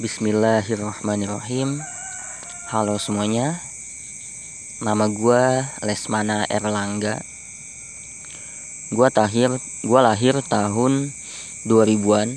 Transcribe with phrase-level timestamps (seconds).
[0.00, 1.84] Bismillahirrahmanirrahim.
[2.72, 3.60] Halo semuanya.
[4.80, 5.44] Nama gue
[5.84, 7.20] Lesmana Erlangga.
[8.88, 9.52] Gue tahir
[9.84, 11.12] Gue lahir tahun
[11.68, 12.28] 2000-an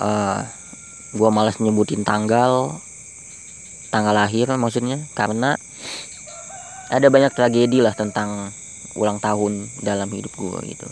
[0.00, 0.48] uh,
[1.12, 2.80] Gue malas nyebutin tanggal
[3.92, 5.60] Tanggal lahir maksudnya Karena
[6.88, 8.48] Ada banyak tragedi lah tentang
[8.96, 10.88] Ulang tahun dalam hidup gue gitu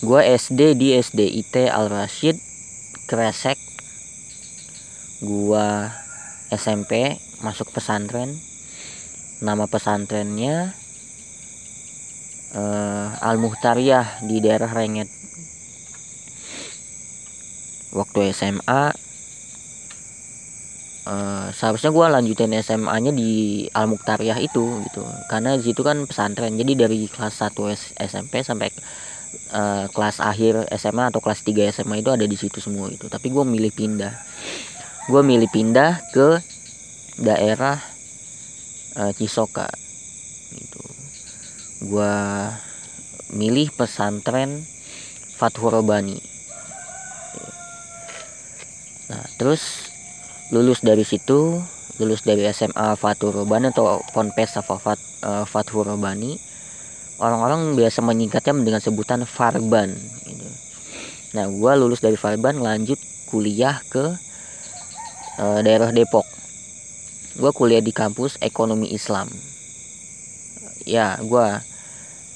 [0.00, 2.40] gue SD di SDIT Al Rashid
[3.04, 3.60] Kresek.
[5.20, 5.68] Gue
[6.48, 8.32] SMP masuk pesantren.
[9.44, 10.72] Nama pesantrennya
[12.56, 15.12] uh, Al Muhtariyah di daerah Renget.
[17.90, 18.86] Waktu SMA uh,
[21.10, 25.04] eh, seharusnya gue lanjutin SMA nya di Al Muhtariyah itu gitu.
[25.28, 26.56] Karena di situ kan pesantren.
[26.56, 27.52] Jadi dari kelas 1
[28.08, 28.72] SMP sampai
[29.52, 33.06] uh, kelas akhir SMA atau kelas 3 SMA itu ada di situ semua itu.
[33.06, 34.14] Tapi gue milih pindah.
[35.10, 36.38] Gue milih pindah ke
[37.20, 37.78] daerah
[38.98, 39.66] uh, Cisoka.
[40.54, 40.82] Gitu.
[41.86, 42.14] Gue
[43.30, 44.66] milih pesantren
[45.38, 46.30] Fathur Bani
[49.10, 49.90] nah terus
[50.54, 51.58] lulus dari situ
[51.98, 56.38] lulus dari SMA Fathur Bani atau Ponpes Fat, uh, Bani
[57.20, 59.92] orang-orang biasa menyingkatnya dengan sebutan Farban
[60.24, 60.48] gitu.
[61.36, 62.96] nah gue lulus dari Farban lanjut
[63.28, 64.16] kuliah ke
[65.38, 66.26] e, daerah Depok.
[67.38, 69.30] Gue kuliah di kampus ekonomi Islam.
[70.82, 71.46] Ya gue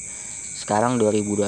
[0.57, 1.47] Sekarang 2021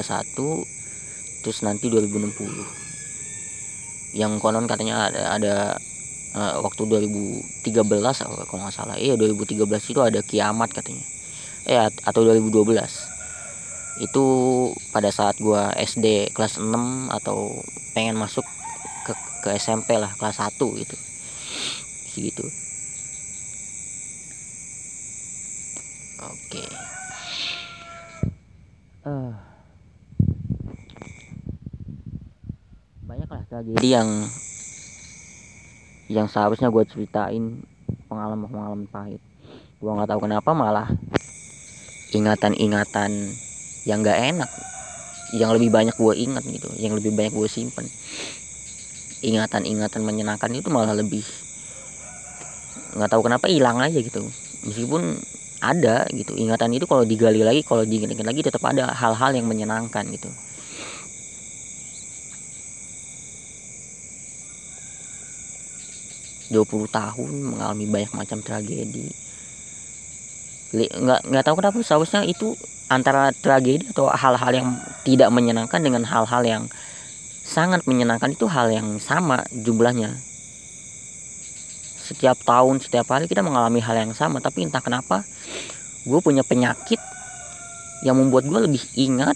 [1.42, 5.80] terus nanti 2060 yang konon katanya ada ada
[6.36, 8.96] uh, waktu 2013 kalau nggak salah.
[8.96, 11.04] Iya 2013 itu ada kiamat katanya.
[11.68, 13.12] Eh atau 2012
[14.02, 14.26] itu
[14.96, 17.60] pada saat gua SD kelas 6 atau
[17.92, 18.48] pengen masuk
[19.42, 20.96] ke SMP lah kelas 1 gitu.
[22.14, 22.46] Segitu
[26.22, 26.64] oke.
[29.02, 29.34] Uh,
[33.02, 34.10] banyak lah tragedi yang
[36.12, 37.66] yang seharusnya gue ceritain
[38.06, 39.22] pengalaman-pengalaman pahit.
[39.82, 40.88] Gue nggak tahu kenapa malah
[42.12, 43.34] ingatan-ingatan
[43.88, 44.52] yang gak enak
[45.32, 47.88] yang lebih banyak gue ingat gitu yang lebih banyak gue simpen
[49.22, 51.24] ingatan-ingatan menyenangkan itu malah lebih
[52.92, 54.28] nggak tahu kenapa hilang aja gitu.
[54.68, 55.18] Meskipun
[55.62, 60.10] ada gitu ingatan itu kalau digali lagi kalau diingat lagi tetap ada hal-hal yang menyenangkan
[60.10, 60.30] gitu.
[66.52, 69.08] Dua puluh tahun mengalami banyak macam tragedi.
[70.76, 72.60] Nggak nggak tahu kenapa seharusnya itu
[72.92, 74.68] antara tragedi atau hal-hal yang
[75.08, 76.64] tidak menyenangkan dengan hal-hal yang
[77.52, 78.32] sangat menyenangkan.
[78.32, 80.16] Itu hal yang sama jumlahnya.
[82.08, 84.40] Setiap tahun setiap hari kita mengalami hal yang sama.
[84.40, 85.28] Tapi entah kenapa
[86.08, 86.98] gue punya penyakit
[88.08, 89.36] yang membuat gue lebih ingat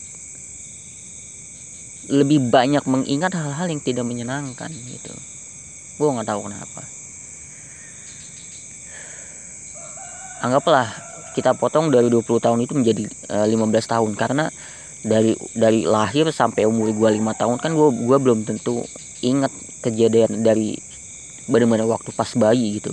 [2.06, 5.14] lebih banyak mengingat hal-hal yang tidak menyenangkan gitu.
[6.00, 6.82] Gue nggak tahu kenapa.
[10.46, 10.88] Anggaplah
[11.34, 13.04] kita potong dari 20 tahun itu menjadi
[13.34, 14.12] uh, eh, 15 tahun.
[14.14, 14.46] Karena
[15.06, 18.82] dari dari lahir sampai umur gue lima tahun kan gue gue belum tentu
[19.22, 19.54] ingat
[19.86, 20.74] kejadian dari
[21.46, 22.90] benar-benar waktu pas bayi gitu.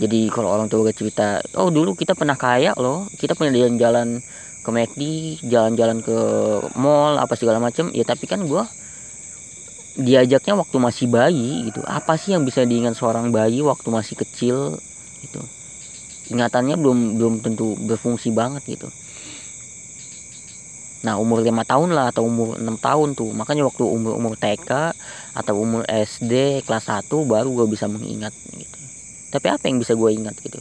[0.00, 4.18] Jadi kalau orang tua gue cerita oh dulu kita pernah kaya loh kita pernah jalan-jalan
[4.60, 5.02] ke McD
[5.46, 6.18] jalan-jalan ke
[6.74, 8.62] mall apa segala macam ya tapi kan gue
[10.02, 11.78] diajaknya waktu masih bayi gitu.
[11.86, 14.82] Apa sih yang bisa diingat seorang bayi waktu masih kecil
[15.22, 15.40] gitu?
[16.34, 18.90] Ingatannya belum belum tentu berfungsi banget gitu
[21.00, 23.32] Nah umur lima tahun lah atau umur enam tahun tuh.
[23.32, 24.92] Makanya waktu umur umur TK
[25.32, 28.80] atau umur SD kelas 1 baru gue bisa mengingat gitu.
[29.32, 30.60] Tapi apa yang bisa gue ingat gitu?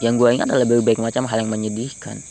[0.00, 2.22] Yang gue ingat adalah berbagai macam hal yang menyedihkan.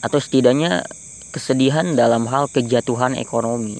[0.00, 0.86] Atau setidaknya
[1.34, 3.76] kesedihan dalam hal kejatuhan ekonomi.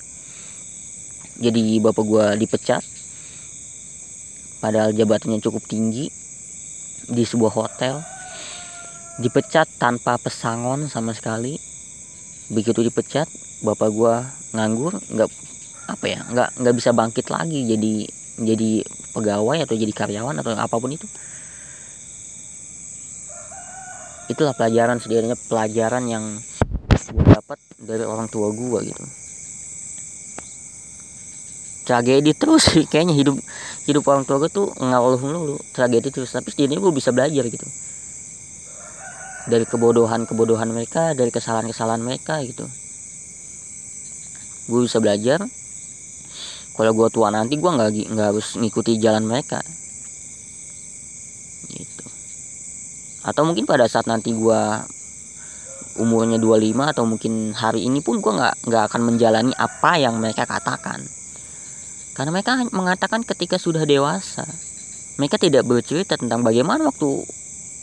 [1.37, 2.81] Jadi bapak gue dipecat
[4.57, 6.09] Padahal jabatannya cukup tinggi
[7.13, 8.16] Di sebuah hotel
[9.17, 11.57] dipecat tanpa pesangon sama sekali.
[12.53, 13.27] Begitu dipecat
[13.65, 14.23] bapak gua
[14.53, 15.31] nganggur nggak
[15.87, 17.65] apa ya nggak nggak bisa bangkit lagi.
[17.65, 17.93] Jadi
[18.37, 18.85] jadi
[19.17, 21.09] pegawai atau jadi karyawan atau apa pun itu.
[24.27, 26.25] Itulah pelajaran sebenarnya pelajaran yang
[27.07, 29.05] gue dapat dari orang tua gue gitu.
[31.87, 33.39] Tragedi terus sih kayaknya hidup
[33.87, 37.67] hidup orang tua gue tuh ngeluh lu tragedi terus tapi setidaknya gue bisa belajar gitu
[39.47, 42.67] dari kebodohan-kebodohan mereka dari kesalahan-kesalahan mereka gitu.
[44.67, 45.47] Gue bisa belajar.
[46.77, 49.63] Kalau gue tua nanti gue nggak nggak harus ngikuti jalan mereka.
[51.71, 52.05] Gitu.
[53.23, 54.61] Atau mungkin pada saat nanti gue
[55.97, 60.45] umurnya 25 atau mungkin hari ini pun gue nggak nggak akan menjalani apa yang mereka
[60.45, 61.01] katakan.
[62.13, 64.45] Karena mereka mengatakan ketika sudah dewasa.
[65.17, 67.25] Mereka tidak bercerita tentang bagaimana waktu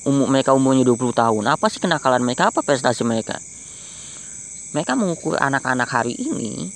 [0.04, 1.44] umur mereka umurnya 20 tahun.
[1.48, 2.52] Apa sih kenakalan mereka?
[2.52, 3.40] Apa prestasi mereka?
[4.76, 6.72] Mereka mengukur anak-anak hari ini.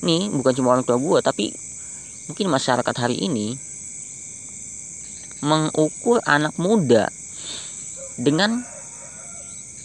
[0.00, 1.52] Nih bukan cuma orang tua gue tapi
[2.30, 3.58] mungkin masyarakat hari ini
[5.44, 7.08] mengukur anak muda
[8.20, 8.64] dengan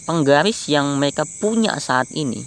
[0.04, 2.44] penggaris yang mereka punya saat ini.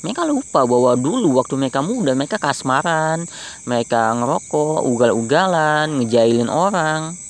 [0.00, 3.28] Mereka lupa bahwa dulu waktu mereka muda mereka kasmaran
[3.68, 7.20] mereka ngerokok ugal-ugalan ngejailin orang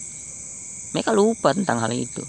[0.91, 2.23] mereka lupa tentang hal itu.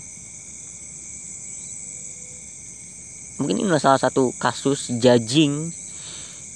[3.42, 5.74] Mungkin ini salah satu kasus judging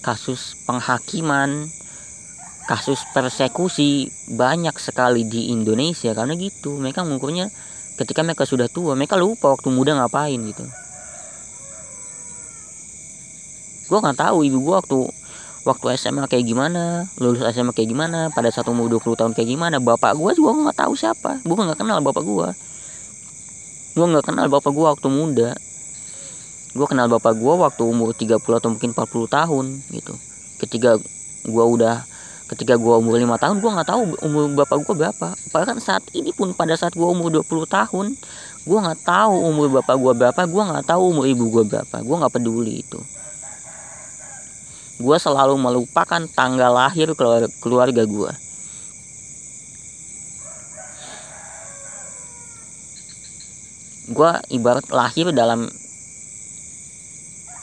[0.05, 1.65] kasus penghakiman
[2.69, 6.13] kasus persekusi banyak sekali di Indonesia.
[6.13, 7.49] Karena gitu mereka mengukurnya
[7.97, 8.93] ketika mereka sudah tua.
[8.93, 10.65] Mereka lupa waktu muda ngapain gitu.
[13.85, 14.99] Gue nggak tahu ibu gue waktu
[15.65, 19.81] waktu SMA kayak gimana lulus SMA kayak gimana pada saat umur 20 tahun kayak gimana
[19.81, 21.41] bapak gue juga nggak tahu siapa.
[21.41, 22.49] Gue nggak kenal bapak gue
[23.95, 25.49] gue nggak kenal bapak gue waktu muda.
[26.75, 30.13] Gue kenal bapak gue waktu umur 30 atau mungkin 40 tahun gitu.
[30.61, 31.01] Ketika
[31.47, 32.05] gue udah
[32.45, 35.27] ketika gue umur lima tahun gue nggak tahu umur bapak gue berapa.
[35.49, 38.13] Bahkan saat ini pun pada saat gue umur 20 tahun
[38.69, 41.95] gue nggak tahu umur bapak gue berapa gue nggak tahu umur ibu gue berapa.
[42.05, 43.01] Gue nggak peduli itu
[44.95, 47.11] gue selalu melupakan tanggal lahir
[47.59, 48.31] keluarga gue
[54.05, 55.65] gue ibarat lahir dalam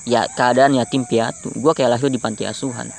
[0.02, 1.54] ya keadaan yatim piatu.
[1.54, 2.90] Gue kayak lahir di panti asuhan.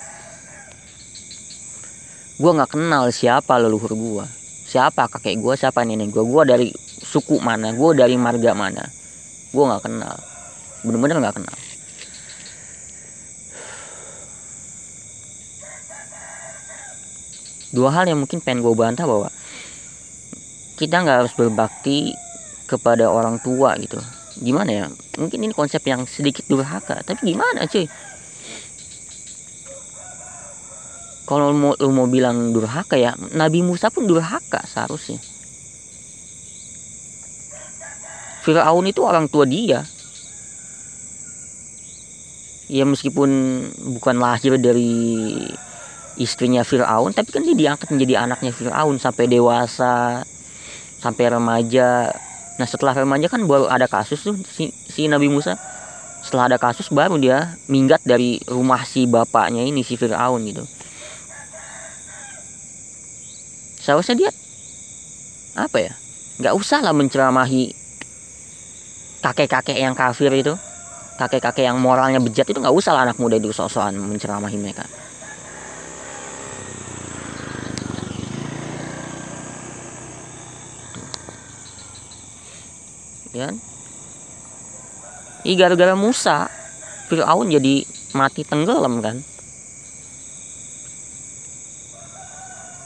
[2.39, 4.25] Gue nggak kenal siapa leluhur gue
[4.63, 6.67] siapa kakek gue siapa nenek gue gue dari
[7.03, 7.75] suku mana?
[7.75, 8.81] Gue dari marga mana?
[9.53, 10.17] Gue nggak kenal.
[10.81, 11.57] Bener-bener nggak kenal
[17.73, 19.33] dua hal yang mungkin pengen gue bantah bahwa
[20.77, 22.13] kita nggak harus berbakti
[22.69, 23.97] kepada orang tua gitu.
[24.37, 24.85] Gimana ya?
[25.17, 27.89] Mungkin ini konsep yang sedikit durhaka tapi gimana cuy?
[31.23, 35.17] Kalau mau lu mau bilang durhaka ya Nabi Musa pun durhaka seharusnya.
[38.43, 39.87] Fir'aun itu orang tua dia.
[42.67, 43.29] Ya meskipun
[43.95, 45.47] bukan lahir dari
[46.17, 50.21] istrinya Fir'aun tapi kan dia diangkat menjadi anaknya Fir'aun sampai dewasa
[51.01, 52.13] sampai remaja.
[52.55, 55.57] Nah setelah remaja kan baru ada kasus tuh si, si Nabi Musa.
[56.23, 60.63] Setelah ada kasus baru dia minggat dari rumah si bapaknya ini si Fir'aun gitu.
[63.83, 64.31] Seharusnya dia
[65.53, 65.93] apa ya
[66.39, 67.75] nggak usah lah menceramahi
[69.19, 70.55] kakek-kakek yang kafir itu.
[71.13, 74.81] Kakek-kakek yang moralnya bejat itu nggak usah lah anak muda itu sok-sokan menceramahi mereka
[83.33, 83.49] ya
[85.43, 86.47] Ih gara-gara Musa
[87.11, 87.83] Fir'aun jadi
[88.15, 89.19] mati tenggelam kan?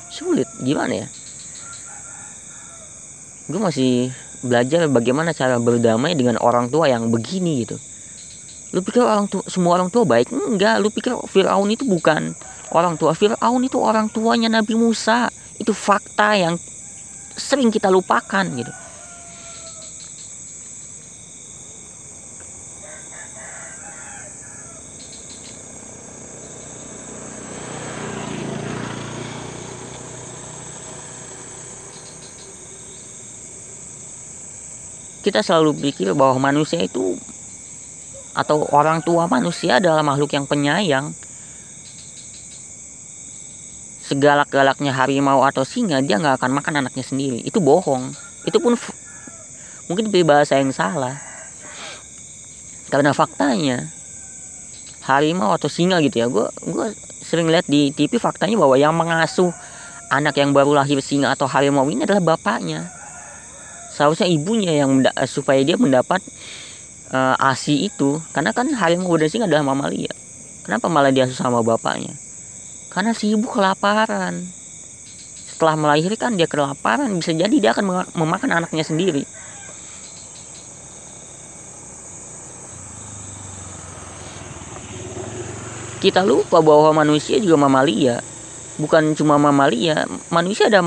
[0.10, 1.08] Sulit gimana ya?
[3.46, 4.10] Gue masih
[4.42, 7.78] belajar bagaimana cara berdamai dengan orang tua yang begini gitu.
[8.74, 10.34] Lu pikir orang tua semua orang tua baik?
[10.34, 12.34] Enggak lu pikir Fir'aun itu bukan
[12.74, 13.14] orang tua.
[13.14, 15.30] Fir'aun itu orang tuanya Nabi Musa.
[15.62, 16.58] Itu fakta yang
[17.38, 18.74] sering kita lupakan gitu
[35.28, 37.20] kita selalu pikir bahwa manusia itu
[38.32, 41.12] atau orang tua manusia adalah makhluk yang penyayang.
[44.08, 47.44] Segalak-galaknya harimau atau singa dia nggak akan makan anaknya sendiri.
[47.44, 48.16] Itu bohong.
[48.48, 48.80] Itu pun
[49.92, 51.20] mungkin bahasa yang salah.
[52.88, 53.92] Karena faktanya
[55.04, 56.88] harimau atau singa gitu ya gue gue
[57.24, 59.52] sering lihat di TV faktanya bahwa yang mengasuh
[60.08, 62.92] anak yang baru lahir singa atau harimau ini adalah bapaknya
[63.98, 66.22] seharusnya ibunya yang eh, supaya dia mendapat
[67.10, 68.22] uh, asi itu.
[68.30, 70.14] Karena kan harimau singa adalah mamalia.
[70.62, 72.14] Kenapa malah dia sama bapaknya?
[72.94, 74.46] Karena si ibu kelaparan.
[75.50, 77.10] Setelah melahirkan dia kelaparan.
[77.18, 79.26] Bisa jadi dia akan memakan anaknya sendiri.
[85.98, 88.22] Kita lupa bahwa manusia juga mamalia.
[88.78, 90.86] Bukan cuma mamalia manusia ada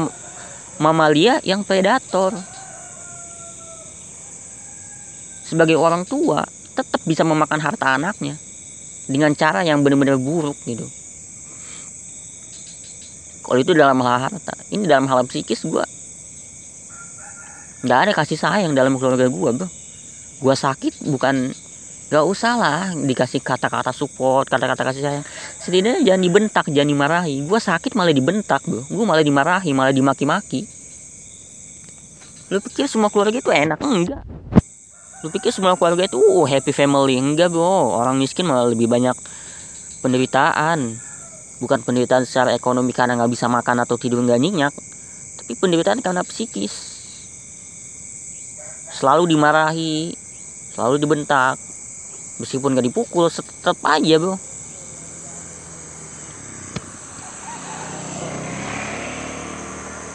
[0.78, 2.30] mamalia yang predator
[5.50, 6.46] sebagai orang tua
[6.78, 8.38] tetap bisa memakan harta anaknya
[9.10, 10.86] dengan cara yang benar-benar buruk gitu.
[13.42, 15.82] Kalau itu dalam hal harta ini dalam hal psikis gue
[17.82, 19.68] nggak ada kasih sayang dalam keluarga gue bro
[20.40, 21.48] gue sakit bukan
[22.12, 25.24] gak usah lah dikasih kata-kata support kata-kata kasih sayang.
[25.62, 27.36] Setidaknya jangan dibentak jangan dimarahi.
[27.46, 28.82] Gue sakit malah dibentak bro.
[28.90, 30.66] Gue malah dimarahi malah dimaki-maki.
[32.50, 33.78] Lu pikir semua keluarga itu enak?
[33.78, 34.26] Enggak
[35.20, 37.20] lu pikir semua keluarga itu uh, happy family.
[37.20, 37.96] Enggak bro.
[37.96, 39.16] Orang miskin malah lebih banyak
[40.00, 40.96] penderitaan.
[41.60, 44.72] Bukan penderitaan secara ekonomi karena nggak bisa makan atau tidur nggak nyenyak
[45.50, 46.72] tapi penderitaan karena psikis.
[48.94, 50.14] Selalu dimarahi
[50.78, 51.58] selalu dibentak.
[52.38, 54.38] Meskipun gak dipukul tetap aja bro.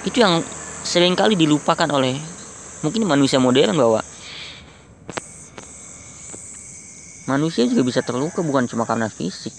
[0.07, 0.41] Itu yang
[0.87, 2.15] sering kali dilupakan oleh
[2.79, 3.99] mungkin manusia modern bahwa
[7.25, 9.53] manusia juga bisa terluka bukan cuma karena fisik.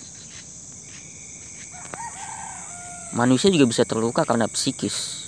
[3.16, 5.24] Manusia juga bisa terluka karena psikis.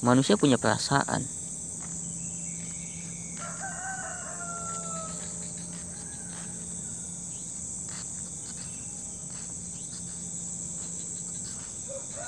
[0.00, 1.28] Manusia punya perasaan.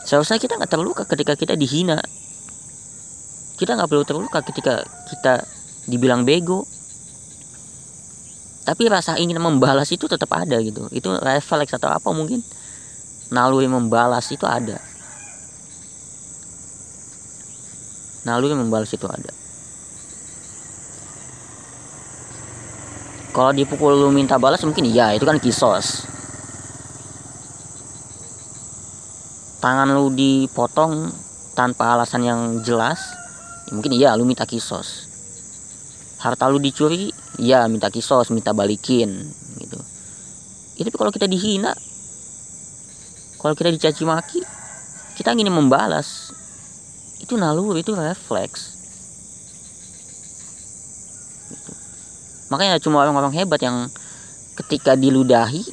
[0.05, 2.05] Seharusnya kita nggak terluka ketika kita dihina.
[3.57, 5.55] Kita nggak perlu terluka ketika kita
[5.87, 6.66] dibilang bego.
[8.66, 10.90] Tapi rasa ingin membalas itu tetap ada gitu.
[10.90, 12.43] Itu refleks atau apa mungkin
[13.31, 14.83] naluri membalas itu ada.
[18.26, 19.31] Naluri membalas itu ada.
[23.31, 26.11] Kalau dipukul lu minta balas mungkin iya itu kan kisos.
[29.62, 31.26] Tangan lu dipotong
[31.57, 33.00] tanpa alasan yang jelas
[33.66, 35.05] ya mungkin iya lu minta kisos
[36.16, 39.12] harta lu dicuri ya minta kisos minta balikin
[39.61, 39.78] gitu.
[40.76, 41.73] Itu ya, kalau kita dihina
[43.40, 44.40] kalau kita dicaci maki
[45.16, 46.32] kita ingin membalas
[47.20, 48.76] itu naluri itu refleks.
[51.49, 51.73] Gitu.
[52.52, 53.88] makanya cuma orang-orang hebat yang
[54.56, 55.64] ketika diludahi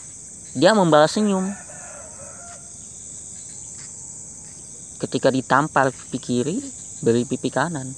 [0.54, 1.50] dia membalas senyum.
[5.02, 6.58] Ketika ditampar pipi kiri
[7.04, 7.92] beri pipi kanan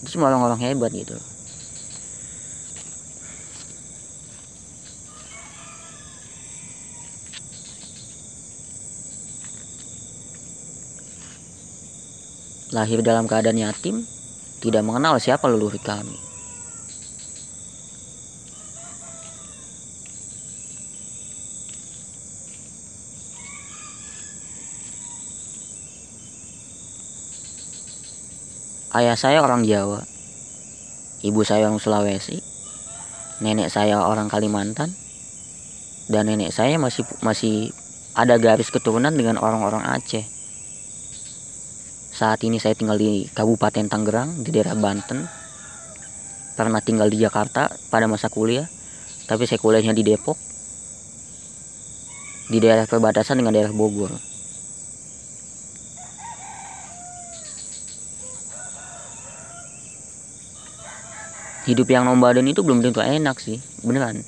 [0.00, 1.16] itu cuma orang-orang hebat gitu.
[12.70, 14.06] Lahir dalam keadaan yatim
[14.62, 16.29] tidak mengenal siapa leluhur kami
[28.90, 30.02] ayah saya orang Jawa.
[31.22, 32.42] Ibu saya orang Sulawesi.
[33.38, 34.90] Nenek saya orang Kalimantan.
[36.10, 37.70] Dan nenek saya masih masih
[38.18, 40.26] ada garis keturunan dengan orang-orang Aceh.
[42.10, 45.24] Saat ini saya tinggal di Kabupaten Tangerang di daerah Banten.
[46.58, 48.66] Pernah tinggal di Jakarta pada masa kuliah
[49.30, 50.34] tapi saya kuliahnya di Depok.
[52.50, 54.29] Di daerah perbatasan dengan daerah Bogor
[61.68, 64.24] hidup yang nomaden itu belum tentu enak sih beneran.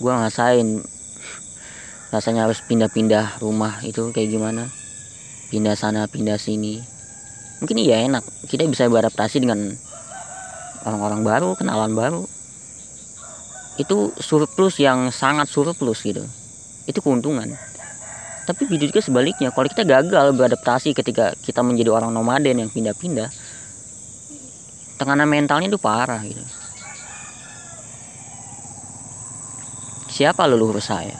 [0.00, 0.82] Gue ngasain
[2.10, 4.66] rasanya harus pindah-pindah rumah itu kayak gimana.
[5.50, 6.82] Pindah sana pindah sini.
[7.62, 8.22] Mungkin iya enak.
[8.46, 9.74] Kita bisa beradaptasi dengan
[10.86, 12.22] orang-orang baru kenalan baru.
[13.78, 16.24] Itu surplus yang sangat surplus gitu.
[16.86, 17.54] Itu keuntungan.
[18.48, 23.30] Tapi begitu juga sebaliknya kalau kita gagal beradaptasi ketika kita menjadi orang nomaden yang pindah-pindah
[25.00, 26.44] tekanan mentalnya itu parah gitu.
[30.12, 31.16] Siapa leluhur saya?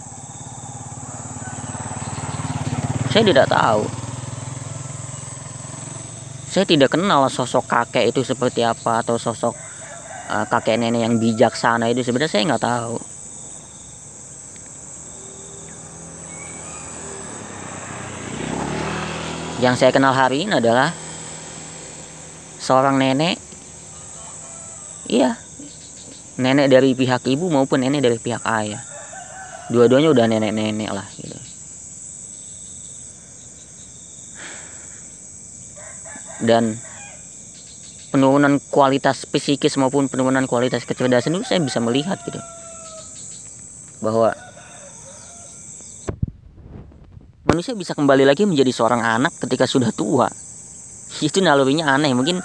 [3.08, 3.88] Saya tidak tahu.
[6.52, 9.56] Saya tidak kenal sosok kakek itu seperti apa atau sosok
[10.28, 12.04] uh, kakek nenek yang bijaksana itu.
[12.04, 12.94] Sebenarnya saya nggak tahu.
[19.64, 20.92] Yang saya kenal hari ini adalah
[22.60, 23.49] seorang nenek
[25.10, 25.34] iya.
[26.40, 28.80] Nenek dari pihak ibu maupun nenek dari pihak ayah.
[29.68, 31.38] Dua-duanya udah nenek-nenek lah gitu.
[36.40, 36.80] Dan
[38.10, 42.40] penurunan kualitas psikis maupun penurunan kualitas kecerdasan itu saya bisa melihat gitu.
[44.00, 44.32] Bahwa
[47.44, 50.32] manusia bisa kembali lagi menjadi seorang anak ketika sudah tua.
[51.20, 52.16] Itu nalurinya aneh.
[52.16, 52.40] Mungkin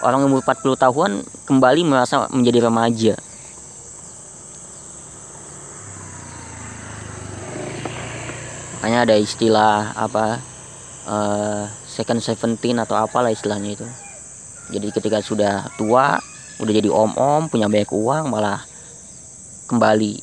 [0.00, 1.10] orang umur 40 tahun
[1.44, 3.14] kembali merasa menjadi remaja.
[8.80, 10.40] Makanya ada istilah apa
[11.04, 13.86] uh, second seventeen atau apalah istilahnya itu.
[14.72, 16.16] Jadi ketika sudah tua
[16.60, 18.60] udah jadi om-om punya banyak uang malah
[19.68, 20.20] kembali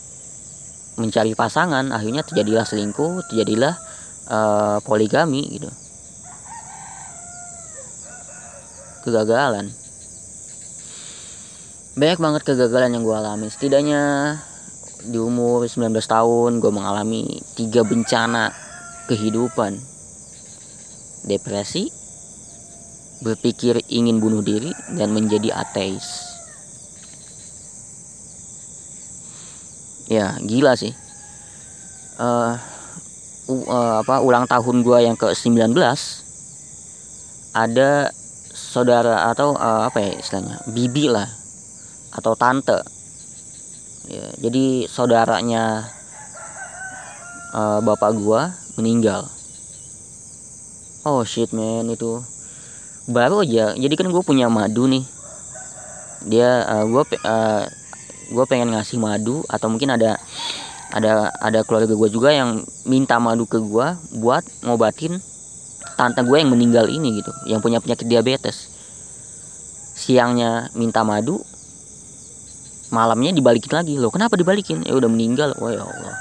[0.98, 3.74] mencari pasangan akhirnya terjadilah selingkuh terjadilah
[4.30, 5.70] uh, poligami gitu
[9.08, 9.72] kegagalan.
[11.96, 13.48] Banyak banget kegagalan yang gue alami.
[13.48, 14.36] Setidaknya
[15.08, 18.52] di umur 19 tahun gue mengalami tiga bencana
[19.08, 19.80] kehidupan.
[21.24, 21.88] Depresi
[23.24, 26.36] berpikir ingin bunuh diri dan menjadi ateis.
[30.12, 30.92] Ya gila sih.
[32.20, 32.60] Uh,
[33.48, 35.74] uh, apa ulang tahun gue yang ke 19
[37.58, 38.12] ada
[38.78, 41.26] saudara atau uh, apa ya istilahnya bibi lah
[42.14, 42.78] atau tante.
[44.06, 45.90] Ya, jadi saudaranya
[47.58, 49.26] uh, bapak gua meninggal.
[51.02, 52.22] Oh shit man itu.
[53.10, 55.02] Baru aja jadi kan gue punya madu nih.
[56.28, 57.66] Dia uh, gue uh,
[58.30, 60.22] gue pengen ngasih madu atau mungkin ada
[60.92, 63.88] ada ada keluarga gue juga yang minta madu ke gue
[64.20, 65.20] buat ngobatin
[65.98, 68.70] tante gue yang meninggal ini gitu yang punya penyakit diabetes.
[69.98, 71.42] Siangnya minta madu
[72.94, 73.94] malamnya dibalikin lagi.
[73.98, 74.86] Loh kenapa dibalikin?
[74.86, 75.58] Ya udah meninggal.
[75.60, 76.16] Oh ya Allah.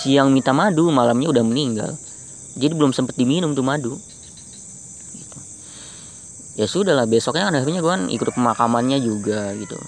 [0.00, 1.96] Siang minta madu malamnya udah meninggal.
[2.56, 3.94] Jadi belum sempet diminum tuh madu.
[5.10, 5.38] Gitu.
[6.60, 9.78] ya sudah lah besoknya kan akhirnya gue kan ikut pemakamannya juga gitu.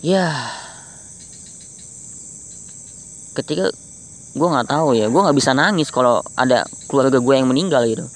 [0.00, 0.32] Ya.
[3.36, 3.70] Ketika
[4.30, 8.06] gue nggak tahu ya gue nggak bisa nangis kalau ada keluarga gue yang meninggal gitu.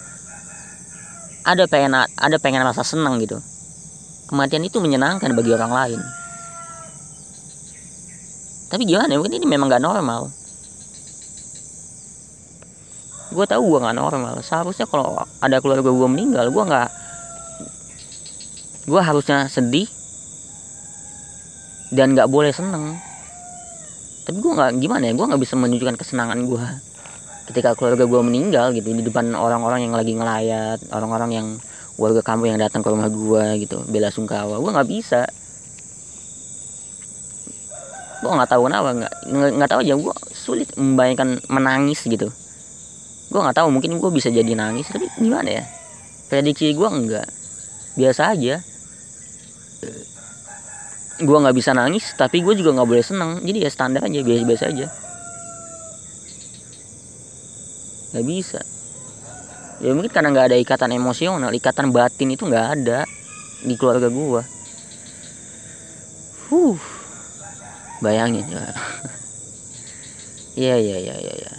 [1.44, 3.36] Ada pengen ada pengen rasa senang gitu.
[4.30, 6.00] Kematian itu menyenangkan bagi orang lain.
[8.72, 10.32] Tapi gimana ya mungkin ini memang gak normal.
[13.30, 14.40] Gue tahu gue gak normal.
[14.40, 16.88] Seharusnya kalau ada keluarga gue meninggal gue nggak
[18.84, 19.88] gue harusnya sedih
[21.94, 23.00] dan nggak boleh seneng
[24.24, 26.64] tapi gue nggak gimana ya gue nggak bisa menunjukkan kesenangan gue
[27.52, 31.46] ketika keluarga gue meninggal gitu di depan orang-orang yang lagi ngelayat orang-orang yang
[32.00, 35.22] warga kampung yang datang ke rumah gue gitu bela sungkawa gue nggak bisa.
[38.24, 39.12] Gue nggak tahu kenapa nggak
[39.60, 42.32] nggak tahu aja gue sulit membayangkan menangis gitu.
[43.28, 45.64] Gue nggak tahu mungkin gue bisa jadi nangis tapi gimana ya?
[46.32, 47.28] Prediksi gue enggak
[47.94, 48.58] biasa aja
[51.22, 53.38] gue nggak bisa nangis tapi gue juga nggak boleh seneng.
[53.42, 54.86] Jadi ya standar aja biasa-biasa aja.
[58.14, 58.60] Nggak bisa.
[59.82, 63.02] Ya mungkin karena nggak ada ikatan emosional ikatan batin itu nggak ada
[63.66, 64.42] di keluarga gue
[66.50, 66.78] huh.
[68.02, 68.64] Bayangin ya.
[70.54, 71.52] Iya iya iya iya ya.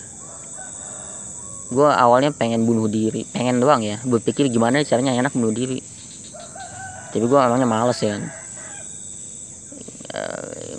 [1.68, 4.00] gue awalnya pengen bunuh diri pengen doang ya.
[4.08, 5.84] Berpikir gimana caranya enak bunuh diri.
[7.12, 8.16] Tapi gue orangnya males ya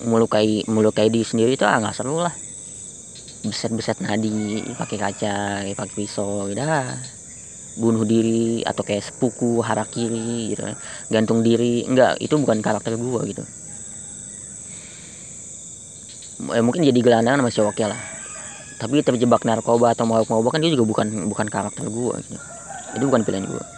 [0.07, 2.35] melukai melukai diri sendiri itu ah nggak seru lah.
[3.46, 5.35] Beset-beset nadi pakai kaca
[5.77, 6.99] pakai pisau udah
[7.77, 10.64] bunuh diri atau kayak sepuku harakiri gitu.
[11.12, 13.44] Gantung diri enggak itu bukan karakter gue gitu.
[16.53, 18.01] Eh, mungkin jadi gelandangan masih oke lah.
[18.77, 22.38] Tapi terjebak narkoba atau mau mau kan dia juga bukan bukan karakter gue gitu.
[22.96, 23.76] Itu bukan pilihan gue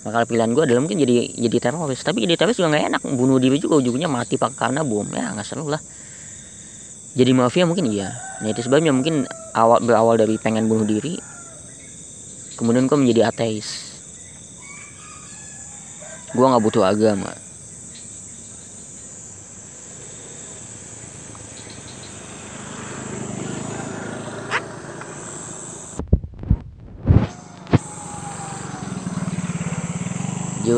[0.00, 3.02] maka pilihan gue adalah mungkin jadi jadi teroris tapi jadi teroris juga nggak enak.
[3.04, 5.04] Bunuh diri juga ujungnya mati pak karena bom.
[5.12, 5.82] Ya nggak seru lah.
[7.12, 8.14] Jadi mafia mungkin iya.
[8.40, 11.20] Nah itu sebabnya mungkin awal berawal dari pengen bunuh diri
[12.56, 13.98] kemudian gue menjadi ateis.
[16.32, 17.49] Gue nggak butuh agama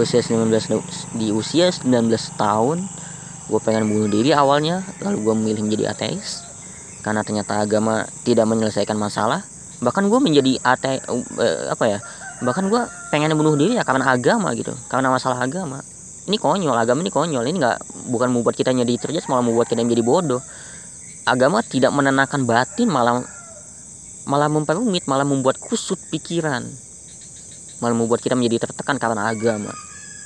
[0.02, 0.50] usia 19
[1.16, 1.88] di usia 19
[2.36, 2.78] tahun
[3.50, 6.52] gue pengen bunuh diri awalnya lalu gue memilih menjadi ateis
[7.02, 9.42] karena ternyata agama tidak menyelesaikan masalah.
[9.82, 11.98] Bahkan gue menjadi ate uh, apa ya
[12.42, 15.82] bahkan gue pengen bunuh diri ya karena agama gitu karena masalah agama.
[16.22, 19.82] Ini konyol agama ini konyol ini nggak bukan membuat kita jadi cerdas malah membuat kita
[19.82, 20.42] menjadi bodoh.
[21.26, 23.26] Agama tidak menenangkan batin malah
[24.26, 26.62] malah memperumit malah membuat kusut pikiran
[27.82, 29.74] malah membuat kita menjadi tertekan karena agama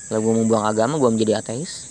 [0.07, 1.91] lalu gue membuang agama gue menjadi ateis.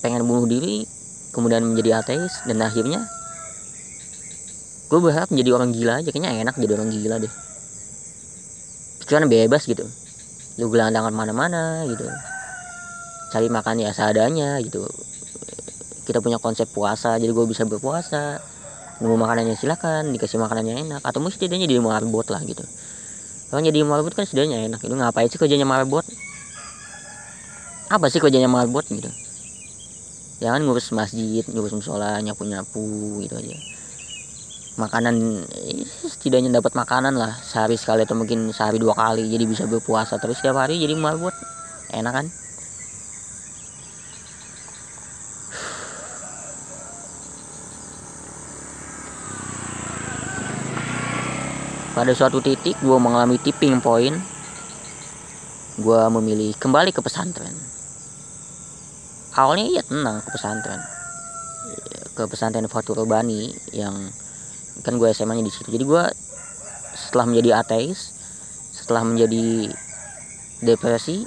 [0.00, 0.88] Pengen bunuh diri
[1.34, 3.04] kemudian menjadi ateis dan akhirnya
[4.88, 6.08] gue berharap menjadi orang gila aja.
[6.08, 7.32] Kayaknya enak jadi orang gila deh.
[9.04, 9.84] Pikiran bebas gitu.
[10.56, 12.08] Lu gelandangan mana-mana gitu.
[13.28, 14.88] Cari makan ya seadanya gitu.
[16.08, 18.40] Kita punya konsep puasa jadi gue bisa berpuasa.
[19.04, 21.00] Nunggu makanannya silakan dikasih makanannya enak.
[21.04, 22.64] Atau mungkin setidaknya jadi marbot lah gitu
[23.56, 26.04] kalau jadi marbot kan setidaknya enak itu ngapain sih kerjanya marbot?
[27.88, 29.08] Apa sih kerjanya marbot gitu?
[30.44, 32.84] Jangan ngurus masjid ngurus musola nyapu nyapu
[33.24, 33.56] gitu aja.
[34.76, 37.32] Makanan eh, setidaknya dapat makanan lah.
[37.40, 41.32] Sehari sekali atau mungkin sehari dua kali jadi bisa berpuasa terus setiap hari jadi marbot.
[41.96, 42.26] Enak kan
[51.96, 54.20] pada suatu titik gue mengalami tipping point.
[55.80, 57.56] Gue memilih kembali ke pesantren.
[59.32, 60.80] Awalnya iya tenang ke pesantren.
[62.12, 63.96] Ke pesantren Fatur Bani yang
[64.84, 65.72] kan gue SMA nya di situ.
[65.72, 66.04] Jadi gue
[66.92, 68.12] setelah menjadi ateis
[68.76, 69.72] setelah menjadi
[70.60, 71.24] depresi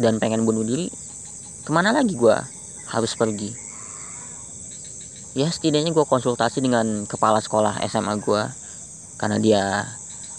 [0.00, 0.88] dan pengen bunuh diri
[1.64, 2.36] ke mana lagi gue
[2.88, 3.52] harus pergi?
[5.36, 8.42] Ya setidaknya gue konsultasi dengan kepala sekolah SMA gue
[9.18, 9.62] karena dia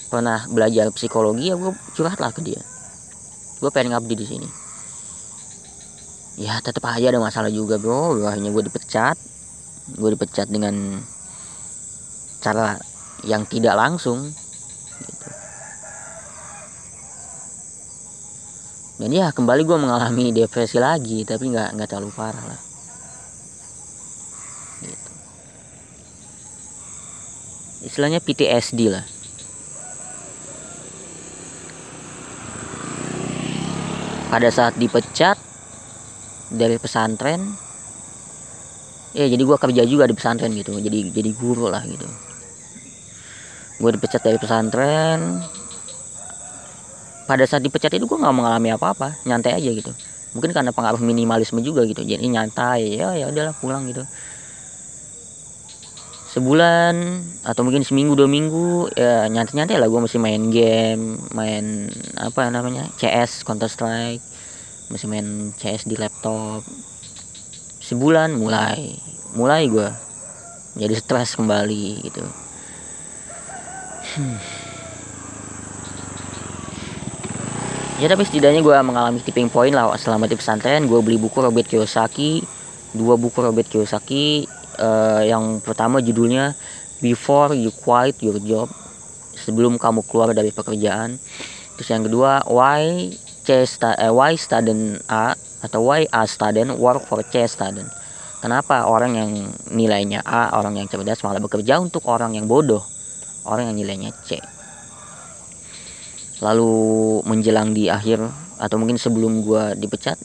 [0.10, 2.62] pernah belajar psikologi ya gue curhatlah ke dia.
[3.62, 4.50] Gue pengen ngabdi di sini.
[6.42, 8.18] Ya tetap aja ada masalah juga bro.
[8.26, 9.16] Akhirnya gue dipecat.
[9.96, 11.00] Gue dipecat dengan
[12.40, 12.80] cara
[13.28, 14.32] yang tidak langsung
[15.04, 15.30] gitu.
[19.00, 22.62] dan ya kembali gue mengalami depresi lagi tapi nggak nggak terlalu parah lah.
[24.80, 25.12] Gitu.
[27.84, 29.04] istilahnya PTSD lah
[34.30, 35.36] pada saat dipecat
[36.54, 37.42] dari pesantren
[39.18, 40.78] ya jadi gue kerja juga di pesantren gitu.
[40.78, 42.06] Jadi jadi guru lah gitu.
[43.82, 45.42] Gue dipecat dari pesantren.
[47.26, 49.92] Pada saat dipecat itu gue nggak mengalami apa-apa nyantai aja gitu.
[50.38, 52.06] Mungkin karena pengaruh minimalisme juga gitu.
[52.06, 54.06] Jadi nyantai ya ya udahlah pulang gitu
[56.40, 56.96] sebulan
[57.44, 59.92] atau mungkin seminggu dua minggu ya nyantai nyantai lah.
[59.92, 64.24] Gue masih main game main apa namanya CS Counter Strike
[64.88, 66.64] masih main CS di laptop.
[67.84, 68.96] Sebulan mulai
[69.36, 69.92] mulai gue
[70.80, 72.24] jadi stres kembali gitu.
[74.10, 74.42] Hmm.
[78.00, 80.88] ya tapi setidaknya gue mengalami tipping point lah selama di pesantren.
[80.88, 82.42] Gue beli buku Robert Kiyosaki
[82.96, 84.50] dua buku Robert Kiyosaki
[84.80, 86.56] uh, yang pertama judulnya
[87.04, 88.72] Before You Quit Your Job
[89.36, 91.20] sebelum kamu keluar dari pekerjaan.
[91.80, 93.14] Terus yang kedua Why
[93.44, 97.88] C uh, Why Student A atau Why A Student Work for C Student.
[98.40, 99.32] Kenapa orang yang
[99.76, 102.84] nilainya A orang yang cerdas malah bekerja untuk orang yang bodoh?
[103.44, 104.40] Orang yang nilainya C.
[106.40, 106.72] Lalu
[107.28, 108.24] menjelang di akhir
[108.60, 110.20] atau mungkin sebelum gue dipecat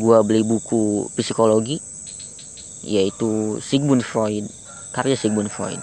[0.00, 1.80] gue beli buku psikologi
[2.84, 4.48] yaitu Sigmund Freud
[4.90, 5.78] karya Sigmund Freud.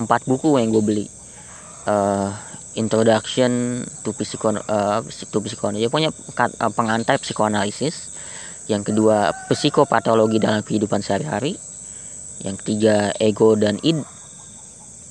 [0.00, 1.06] Empat buku yang gue beli.
[1.88, 2.32] Uh,
[2.72, 8.16] Introduction to Psycho uh, to Psychoanalysis ya punya uh, pengantar psikoanalisis.
[8.64, 11.60] Yang kedua psikopatologi dalam kehidupan sehari-hari.
[12.40, 14.00] Yang ketiga ego dan id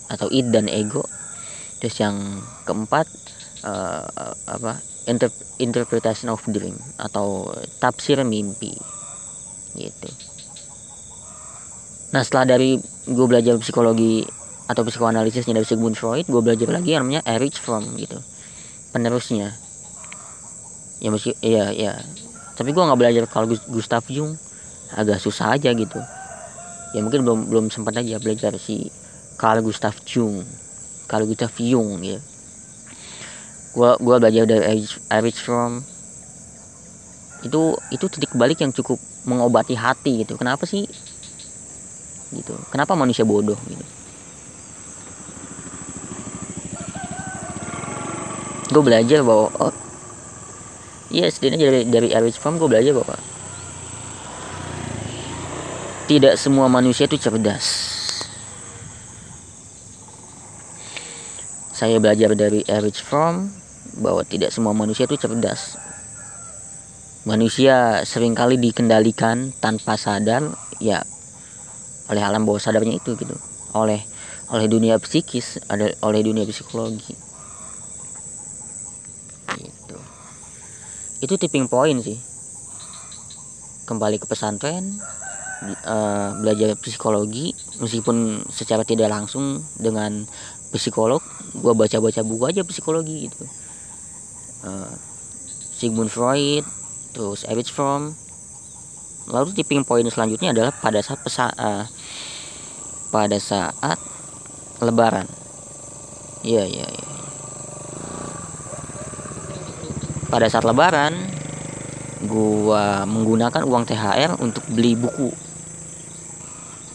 [0.09, 1.05] atau id dan ego.
[1.77, 3.05] Terus yang keempat
[3.61, 5.29] uh, apa inter
[5.61, 8.73] interpretation of dream atau tafsir mimpi.
[9.77, 10.30] Gitu
[12.11, 12.75] nah setelah dari
[13.07, 14.27] gue belajar psikologi
[14.67, 18.19] atau psikoanalisisnya dari Sigmund Freud gue belajar lagi yang namanya Erich Fromm gitu.
[18.91, 19.55] Penerusnya.
[20.99, 21.95] Ya meski iya ya
[22.55, 24.37] tapi gue nggak belajar kalau Gustav Jung.
[24.91, 25.99] Agak susah aja gitu.
[26.91, 28.91] Ya mungkin belum belum sempat aja belajar si
[29.39, 30.43] Carl Gustav Jung.
[31.07, 32.19] Carl Gustav Jung ya.
[33.71, 35.79] Gua gua belajar dari Erich Fromm.
[37.41, 40.35] Itu itu titik balik yang cukup mengobati hati gitu.
[40.35, 40.83] Kenapa sih
[42.31, 42.55] gitu.
[42.71, 43.85] Kenapa manusia bodoh gitu?
[48.71, 49.75] Gue belajar bahwa oh,
[51.11, 53.19] iya setidaknya dari dari Erich Fromm gue belajar bahwa
[56.07, 57.67] tidak semua manusia itu cerdas.
[61.75, 63.51] Saya belajar dari Erich Fromm
[63.99, 65.75] bahwa tidak semua manusia itu cerdas.
[67.27, 71.03] Manusia sering kali dikendalikan tanpa sadar ya
[72.11, 73.33] oleh alam bawah sadarnya itu gitu.
[73.71, 74.03] Oleh
[74.51, 77.15] oleh dunia psikis ada oleh dunia psikologi.
[81.23, 82.19] Itu tipping point sih.
[83.87, 84.99] Kembali ke pesantren
[85.85, 90.25] uh, belajar psikologi meskipun secara tidak langsung dengan
[90.71, 91.21] psikolog
[91.51, 93.45] gue baca baca buku aja psikologi gitu.
[94.65, 94.91] Uh,
[95.77, 96.65] Sigmund Freud
[97.13, 98.15] terus Erich Fromm.
[99.29, 101.85] Lalu tipping point selanjutnya adalah pada saat pesa, uh,
[103.11, 103.99] pada saat
[104.79, 105.27] lebaran.
[106.41, 107.07] Iya iya iya.
[110.31, 111.13] Pada saat lebaran
[112.25, 115.29] gua menggunakan uang THR untuk beli buku.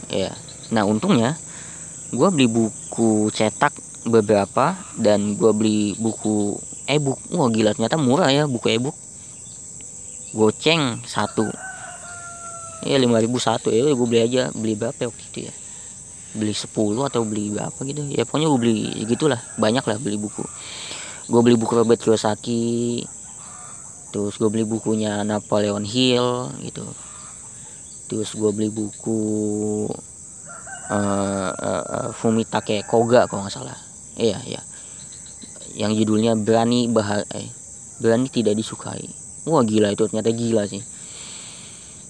[0.09, 0.33] Ya
[0.73, 1.39] nah untungnya
[2.11, 3.77] gua beli buku cetak
[4.09, 6.57] beberapa dan gua beli buku
[6.89, 7.21] e-book.
[7.31, 8.97] Wah gila ternyata murah ya buku e-book.
[10.33, 11.45] Goceng satu.
[12.83, 13.69] Ya lima ribu satu.
[13.73, 14.53] Ya gue beli aja.
[14.53, 15.55] Beli berapa waktu itu ya
[16.37, 16.69] beli 10
[17.09, 18.03] atau beli berapa gitu.
[18.13, 18.77] Ya pokoknya gue beli
[19.09, 20.45] gitulah banyak lah beli buku.
[21.27, 23.03] Gue beli buku Robert Kiyosaki
[24.15, 26.87] terus gue beli bukunya Napoleon Hill gitu.
[28.07, 29.21] Terus gue beli buku
[30.89, 33.77] uh, uh, uh, Fumitake Koga kalau nggak salah.
[34.17, 34.63] Iya iya.
[35.77, 37.51] Yang judulnya berani bahar eh,
[38.01, 39.11] berani tidak disukai.
[39.45, 40.07] Wah gila itu.
[40.09, 40.81] Ternyata gila sih.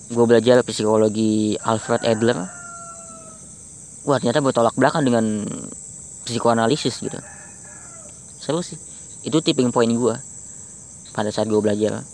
[0.06, 2.55] Gue belajar psikologi Alfred Adler
[4.06, 5.42] wah ternyata bertolak belakang dengan
[6.24, 7.18] psikoanalisis gitu.
[8.38, 8.78] Seru sih.
[9.26, 10.14] Itu tipping point gue
[11.10, 12.06] pada saat gue belajar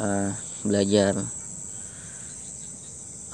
[0.00, 0.30] uh,
[0.64, 1.12] belajar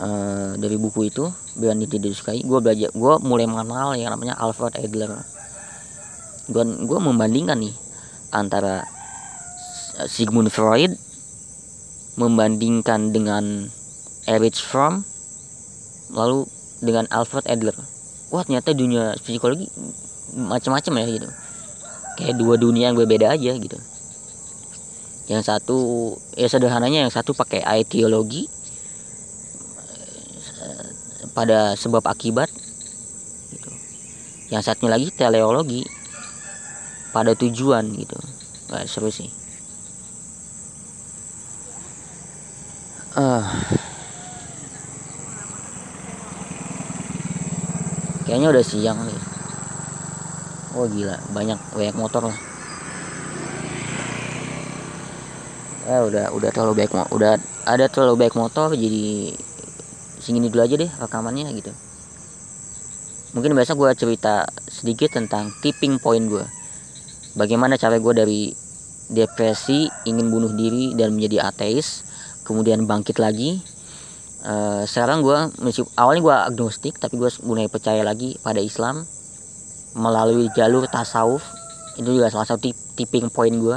[0.03, 4.75] uh, dari buku itu berani tidak disukai gue belajar gue mulai mengenal yang namanya Alfred
[4.75, 5.23] Adler.
[6.51, 7.75] Gue gue membandingkan nih
[8.35, 8.83] antara
[10.11, 10.99] Sigmund Freud
[12.19, 13.71] membandingkan dengan
[14.27, 15.07] Erich Fromm
[16.11, 16.49] lalu
[16.83, 17.77] dengan Alfred Adler
[18.31, 19.71] wah ternyata dunia psikologi
[20.37, 21.29] macam-macam ya gitu
[22.17, 23.79] kayak dua dunia yang berbeda aja gitu
[25.27, 28.47] yang satu ya sederhananya yang satu pakai ideologi
[31.37, 32.49] pada sebab akibat
[33.53, 33.71] gitu.
[34.49, 35.85] yang satunya lagi teleologi
[37.13, 38.17] pada tujuan gitu
[38.73, 39.29] Gak seru sih
[43.21, 43.45] uh.
[48.27, 49.21] Kayaknya udah siang nih.
[50.77, 51.17] Oh gila.
[51.33, 52.39] Banyak banyak motor lah.
[55.87, 59.33] Ya udah udah terlalu baik udah ada terlalu baik motor jadi
[60.19, 61.71] sini dulu aja deh rekamannya gitu.
[63.33, 66.45] Mungkin biasa gue cerita sedikit tentang tipping point gue
[67.37, 68.43] bagaimana cara gue dari
[69.13, 72.03] depresi ingin bunuh diri dan menjadi ateis
[72.43, 73.61] kemudian bangkit lagi
[74.47, 75.39] uh, sekarang gue
[75.99, 79.03] awalnya gue agnostik tapi gue mulai percaya lagi pada Islam
[79.99, 81.43] melalui jalur tasawuf.
[81.97, 83.77] Itu juga salah satu tipping point gue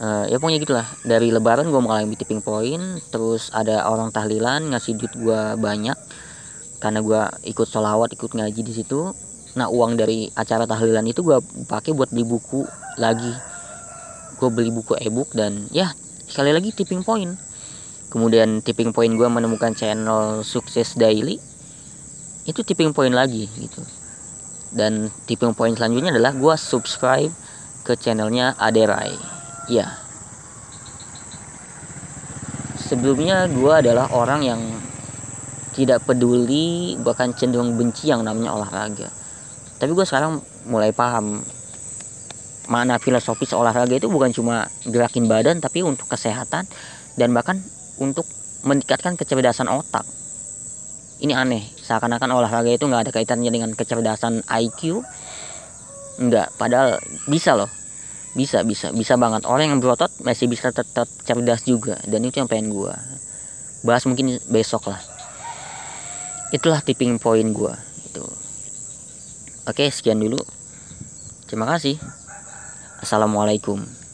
[0.00, 0.86] uh, ya pokoknya gitulah.
[1.04, 5.96] Dari lebaran gue mengalami tipping point terus ada orang tahlilan ngasih duit gue banyak
[6.76, 7.22] karena gue
[7.56, 9.12] ikut sholawat ikut ngaji di situ.
[9.56, 12.64] Nah uang dari acara tahlilan itu gue pakai buat beli buku
[13.00, 13.32] lagi.
[14.36, 15.92] Gue beli buku ebook dan ya
[16.26, 17.45] sekali lagi tipping point
[18.08, 21.38] kemudian tipping point gue menemukan channel sukses daily.
[22.46, 23.82] Itu tipping point lagi gitu.
[24.70, 27.32] Dan tipping point selanjutnya adalah gue subscribe
[27.82, 29.14] ke channelnya Aderai.
[29.66, 30.06] Ya
[32.86, 34.60] sebelumnya gue adalah orang yang
[35.74, 39.10] tidak peduli bahkan cenderung benci yang namanya olahraga.
[39.76, 40.40] Tapi gue sekarang
[40.70, 41.42] mulai paham
[42.70, 46.66] mana filosofis olahraga itu bukan cuma gerakin badan tapi untuk kesehatan
[47.14, 47.62] dan bahkan
[48.00, 48.28] untuk
[48.66, 50.04] meningkatkan kecerdasan otak.
[51.16, 55.00] Ini aneh seakan-akan olahraga itu nggak ada kaitannya dengan kecerdasan IQ
[56.20, 57.70] enggak padahal bisa loh.
[58.36, 59.48] Bisa bisa bisa banget.
[59.48, 62.92] Orang yang berotot masih bisa tetap cerdas juga dan itu yang pengen gue
[63.80, 65.00] bahas mungkin besok lah.
[66.52, 67.74] Itulah tipping point gue
[68.12, 68.24] itu.
[69.64, 70.38] Oke sekian dulu.
[71.48, 71.96] Terima kasih.
[73.00, 74.05] Assalamualaikum